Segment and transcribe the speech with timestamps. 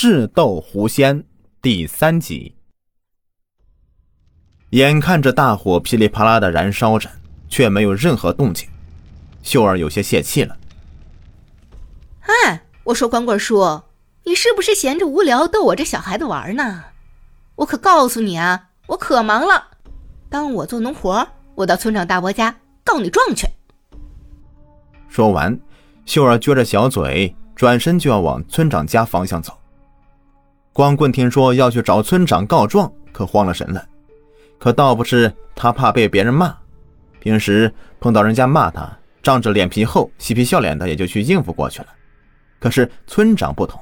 [0.00, 1.24] 智斗狐仙
[1.60, 2.54] 第三集。
[4.70, 7.10] 眼看着大火噼里啪啦的燃烧着，
[7.48, 8.68] 却没有任何动静，
[9.42, 10.56] 秀儿有些泄气了。
[12.20, 13.82] 哎，我说光棍叔，
[14.22, 16.84] 你是不是闲着无聊逗我这小孩子玩呢？
[17.56, 19.66] 我可告诉你啊，我可忙了，
[20.28, 21.26] 当我做农活，
[21.56, 22.54] 我到村长大伯家
[22.84, 23.48] 告你状去。
[25.08, 25.58] 说完，
[26.06, 29.58] 秀儿撅着小嘴，转身就要往村长家方向走。
[30.78, 33.84] 光棍听说要去找村长告状，可慌了神了。
[34.60, 36.56] 可倒不是他怕被别人骂，
[37.18, 38.88] 平时碰到人家骂他，
[39.20, 41.88] 仗着脸皮厚，嬉皮笑脸的也就去应付过去了。
[42.60, 43.80] 可是村长不同，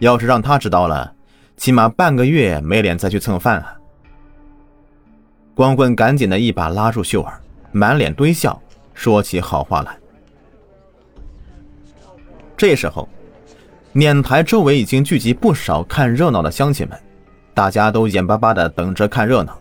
[0.00, 1.10] 要是让他知道了，
[1.56, 3.74] 起码半个月没脸再去蹭饭啊！
[5.54, 7.40] 光棍赶紧的一把拉住秀儿，
[7.72, 8.60] 满脸堆笑。
[8.92, 9.96] 说起好话来。
[12.54, 13.08] 这时候，
[13.98, 16.96] 碾台周围已经聚集不少看热闹的乡亲们，
[17.52, 19.58] 大家都眼巴巴的等着看热闹。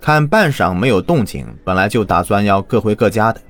[0.00, 3.40] 看半晌没有动静，本来就打算要各回各家的，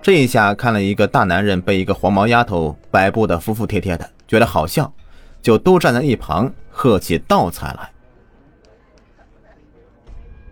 [0.00, 4.90] 这一下看了一个大男人被一个黄毛丫头摆布的服服帖帖的，觉得好笑，
[5.42, 7.90] 就都站在一旁喝起倒彩来。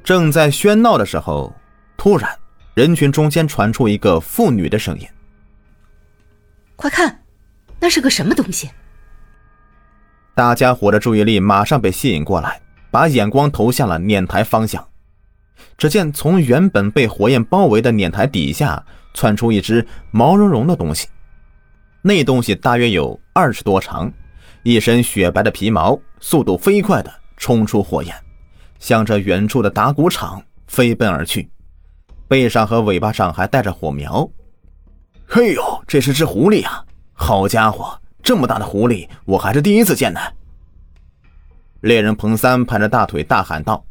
[0.04, 1.50] 正在喧闹的时候，
[1.96, 2.28] 突然。
[2.74, 5.08] 人群中间传出一个妇女的声音
[6.76, 7.22] ：“快看，
[7.80, 8.70] 那是个什么东西？”
[10.34, 12.60] 大家伙的注意力马上被吸引过来，
[12.90, 14.86] 把眼光投向了碾台方向。
[15.78, 21.08] 只见从原本被火焰包围的碾台底下窜出一只毛茸茸的东西，
[22.02, 24.12] 那东西大约有二十多长，
[24.62, 28.14] 一身雪白的皮毛，速度飞快的冲出火焰，
[28.78, 31.48] 向着远处的打谷场飞奔而去。
[32.28, 34.28] 背上和尾巴上还带着火苗，
[35.26, 36.84] 嘿呦，这是只狐狸啊！
[37.18, 40.20] 好家伙，这么大的狐狸，我还是第一次见呢。
[41.80, 43.82] 猎人彭三拍着大腿大喊道：“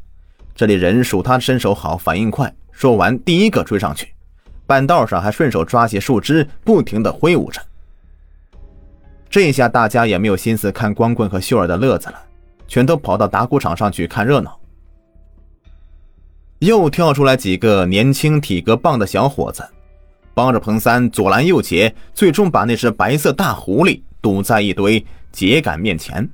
[0.54, 4.14] 这里人数他身手好，反应快。”说完，第一个追上去，
[4.66, 7.60] 半道上还顺手抓起树枝，不停的挥舞着。
[9.28, 12.22] 这下大家也没有心思看光棍和秀儿的乐子了，
[12.68, 14.58] 全都跑到打鼓场上去看热闹。
[16.60, 19.66] 又跳出来几个年轻、体格棒的小伙子，
[20.36, 25.02] 帮着彭三左拦右截，最终把那只白色大狐狸堵在一堆
[25.32, 26.28] 秸秆面前。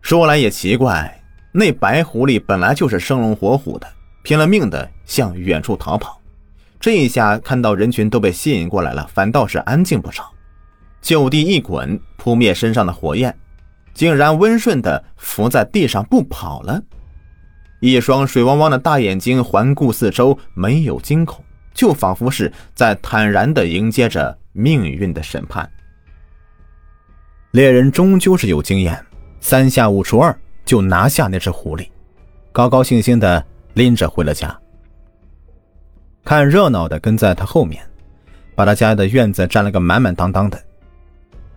[0.00, 1.20] 说来也奇怪，
[1.50, 3.88] 那白狐狸本来就是生龙活虎的，
[4.22, 6.20] 拼了命的向远处逃跑，
[6.78, 10.32] 这一下看到人群都被吸引过来了，反倒是安静不少，
[11.02, 13.36] 就地一滚，扑灭身上的火焰，
[13.92, 16.80] 竟然温顺的伏在地上不跑了。
[17.80, 25.68] 一双水汪汪的大眼睛环顾四周，没有惊恐，就仿佛是在坦然的迎接着命运的审判。
[27.50, 29.04] 猎人终究是有经验，
[29.40, 31.88] 三下五除二就拿下那只狐狸，
[32.52, 34.56] 高高兴兴的拎着回了家。
[36.24, 37.84] 看热闹的跟在他后面，
[38.54, 40.58] 把他家的院子占了个满满当当的。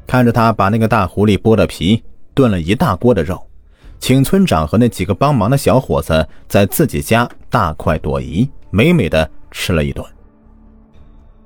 [0.05, 2.03] 看着他把那个大狐狸剥了皮，
[2.33, 3.41] 炖了一大锅的肉。
[3.99, 10.05] 请村长和那几个帮忙的小伙子在自己家大快朵颐，美美的吃了一顿。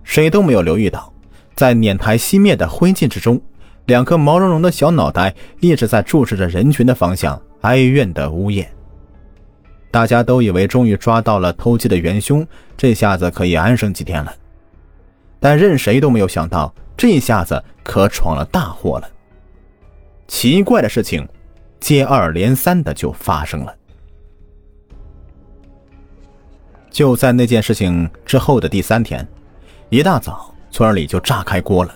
[0.04, 1.12] 谁都没有留意到，
[1.56, 3.42] 在碾台熄灭的灰烬之中，
[3.86, 8.70] 两颗毛茸茸的小脑袋一直在注视着人群的方向，哀怨的呜咽。
[9.90, 12.46] 大家都以为终于抓到了偷鸡的元凶，
[12.78, 14.34] 这下子可以安生几天了。
[15.40, 19.10] 但任谁都没有想到，这下子可闯了大祸了。
[20.28, 21.28] 奇怪的事情。
[21.82, 23.76] 接二连三的就发生了。
[26.92, 29.28] 就在那件事情之后的第三天，
[29.90, 31.96] 一大早，村里就炸开锅了。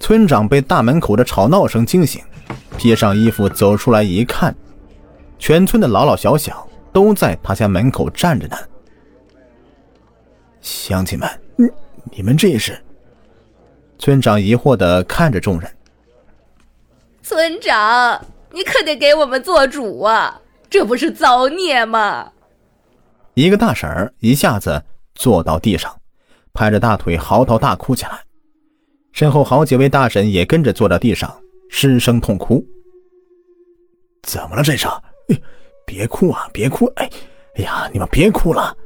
[0.00, 2.22] 村长被大门口的吵闹声惊醒，
[2.78, 4.54] 披上衣服走出来一看，
[5.38, 8.56] 全村的老老小小都在他家门口站着呢。
[10.60, 11.28] 乡亲们，
[12.12, 12.80] 你们这是？
[13.98, 15.70] 村长疑惑的看着众人。
[17.22, 18.24] 村长。
[18.50, 20.40] 你可得给我们做主啊！
[20.70, 22.32] 这不是造孽吗？
[23.38, 24.82] 一个大婶儿一下子
[25.14, 25.96] 坐到地上，
[26.52, 28.18] 拍着大腿嚎啕大哭起来。
[29.12, 31.32] 身后好几位大婶也跟着坐到地上，
[31.70, 32.66] 失声痛哭。
[34.24, 34.62] 怎么了？
[34.64, 34.88] 这是？
[35.86, 36.48] 别哭啊！
[36.52, 36.86] 别哭！
[36.96, 37.08] 哎，
[37.54, 38.76] 哎呀，你们别哭了，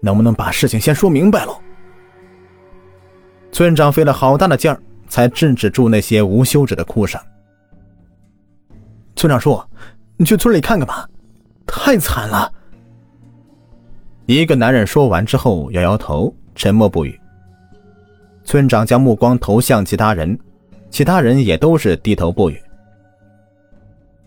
[0.00, 1.56] 能不能把事情先说明白喽？
[3.52, 7.20] 村长费了好大的劲儿，才制止住那些无休止的哭声。
[9.14, 9.64] 村长说
[10.18, 11.08] ：“你去村里看看吧，
[11.64, 12.52] 太惨了。”
[14.36, 17.18] 一个男人说完之后，摇摇头，沉默不语。
[18.44, 20.38] 村长将目光投向其他人，
[20.90, 22.60] 其他人也都是低头不语。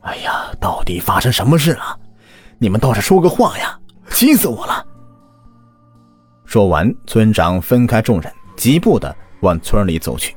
[0.02, 1.98] 哎呀，到底发生什么事了？
[2.58, 3.78] 你们倒是说个话呀！
[4.12, 4.86] 气死我了！
[6.46, 10.36] 说完，村长分开众人，疾步的往村里走去。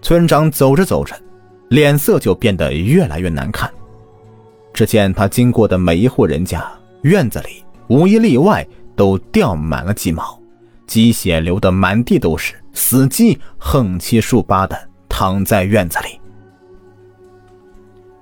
[0.00, 1.14] 村长走着走着，
[1.68, 3.70] 脸色就变得越来越难看。
[4.72, 6.66] 只见他经过的每一户人家
[7.04, 8.66] 院子里，无一例外
[8.96, 10.40] 都掉满了鸡毛，
[10.86, 16.18] 鸡血流的满地都是，死鸡横七竖八的躺在院子里。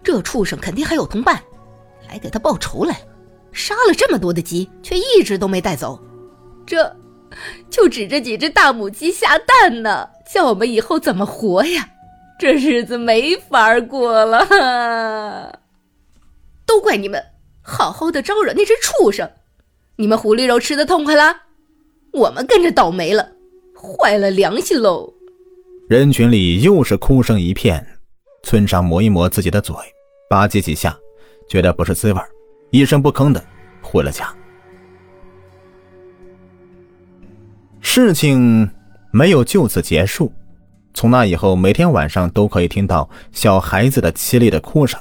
[0.03, 1.41] 这畜生肯定还有同伴，
[2.09, 3.07] 来给他报仇来了。
[3.53, 6.01] 杀了这么多的鸡，却一只都没带走，
[6.67, 6.93] 这
[7.71, 11.89] 就指着几只大母鸡下蛋呢，叫我们以后怎么活呀？
[12.37, 15.61] 这日子没法过了。
[16.67, 17.23] 都怪你们，
[17.63, 19.31] 好好的招惹那只畜生，
[19.97, 21.35] 你们狐狸肉吃的痛快了，
[22.13, 23.33] 我们跟着倒霉了，
[23.75, 25.15] 坏了良心喽。
[25.89, 27.87] 人群里又是哭声一片，
[28.43, 29.75] 村长抹一抹自己的嘴，
[30.29, 30.97] 吧唧几下，
[31.49, 32.21] 觉得不是滋味
[32.71, 33.43] 一声不吭的
[33.81, 34.35] 回了家。
[37.81, 38.69] 事情
[39.13, 40.33] 没有就此结束，
[40.95, 44.99] 从那以后，每天晚上都可以听到小孩子的凄厉的哭声，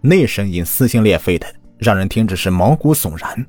[0.00, 1.46] 那声音撕心裂肺的，
[1.78, 3.46] 让人听着是毛骨悚然。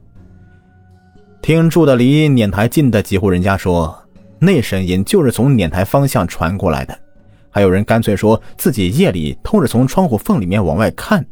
[1.42, 3.95] 听住的离碾台近的几户人家说，
[4.39, 6.98] 那声音就是从碾台方向传过来的，
[7.50, 11.25] 还有人干脆说自己夜里偷着从窗户缝里面往外看。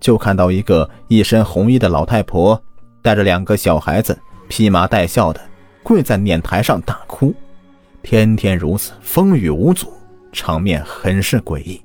[0.00, 2.60] 就看到一个一身红衣的老太婆，
[3.02, 4.18] 带着两个小孩子，
[4.48, 5.40] 披麻戴孝的
[5.84, 7.32] 跪在碾台上大哭，
[8.02, 9.92] 天天如此，风雨无阻，
[10.32, 11.80] 场面很是诡异。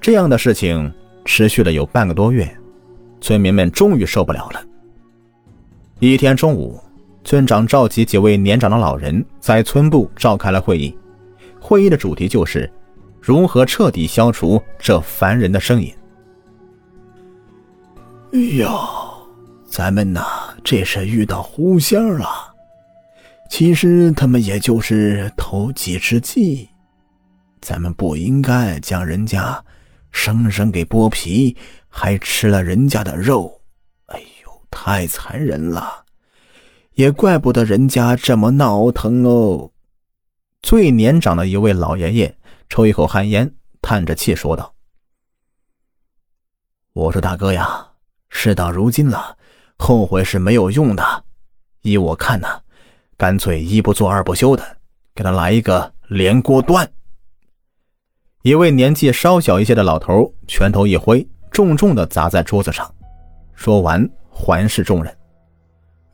[0.00, 0.94] 这样的事情
[1.26, 2.50] 持续了有半个多月，
[3.20, 4.64] 村民们终于受不了了。
[5.98, 6.80] 一天中午，
[7.24, 10.96] 村长召集几位年长的老人在村部召开了会议，
[11.60, 12.72] 会议的主题就是。
[13.20, 15.92] 如何彻底消除这烦人的声音？
[18.32, 18.70] 哎呦，
[19.68, 20.24] 咱们呐，
[20.62, 22.28] 这是遇到狐仙了。
[23.50, 26.68] 其实他们也就是投几只鸡，
[27.60, 29.60] 咱们不应该将人家
[30.16, 31.54] 生生给剥皮，
[31.88, 33.60] 还吃了人家的肉。
[34.06, 36.06] 哎呦，太残忍了！
[36.94, 39.70] 也怪不得人家这么闹腾哦。
[40.62, 42.34] 最年长的一位老爷爷。
[42.68, 44.74] 抽一口旱烟，叹着气说道
[46.94, 47.92] ：“我说大哥呀，
[48.28, 49.36] 事到如今了，
[49.78, 51.24] 后悔是没有用的。
[51.82, 52.60] 依我看呢，
[53.16, 54.78] 干脆一不做二不休的，
[55.14, 56.90] 给他来一个连锅端。”
[58.46, 62.88] 一位年纪稍小一些的老头拳头一挥，重重的砸在桌子上，
[63.56, 65.12] 说完环视众人：“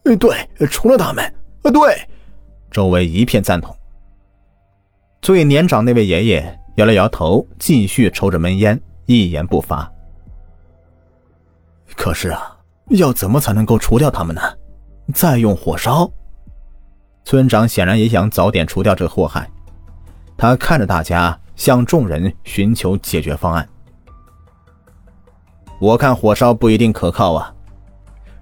[0.08, 1.23] 哎，对，除了他们，
[1.61, 1.94] 啊，对。”
[2.73, 3.76] 周围一片赞同。
[5.20, 9.87] 最年长那位爷爷摇了摇头，继续抽着闷烟，一言不发。
[11.94, 12.56] 可是啊，
[12.88, 14.40] 要怎么才能够除掉他们呢？
[15.12, 16.11] 再用火烧？
[17.26, 19.46] 村长显然也想早点除掉这祸害。
[20.35, 23.69] 他看着大家，向众人寻求解决方案。
[25.79, 27.55] 我看火烧不一定可靠啊。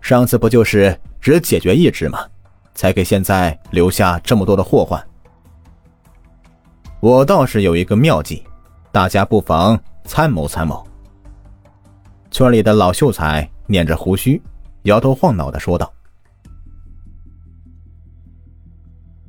[0.00, 2.26] 上次不就是只解决一只吗？
[2.74, 5.06] 才给现在留下这么多的祸患。
[7.00, 8.42] 我倒是有一个妙计，
[8.90, 10.82] 大家不妨参谋参谋。
[12.30, 14.40] 村里的老秀才捻着胡须，
[14.84, 15.92] 摇头晃脑的说道：“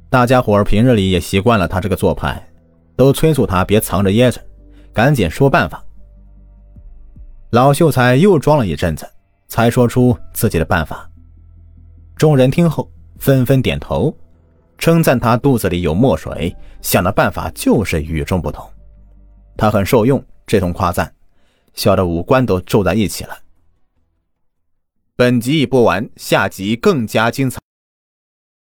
[0.10, 2.42] 大家伙儿平日里也习惯了他这个做派，
[2.96, 4.42] 都催促他别藏着掖着，
[4.94, 5.84] 赶紧说办法。”
[7.52, 9.06] 老秀才又装了一阵子，
[9.48, 11.10] 才说出自己的办法。
[12.16, 14.16] 众人听后纷纷点头。
[14.78, 18.68] 称赞他肚子里有墨水，想的办法就是与众不同。
[19.56, 21.14] 他很受用这通夸赞，
[21.76, 23.38] 笑得五官都皱在一起了。
[25.16, 27.60] 本集已播完，下集更加精彩。